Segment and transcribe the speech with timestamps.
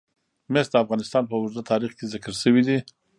[0.53, 2.77] مس د افغانستان په اوږده تاریخ کې ذکر شوی دی.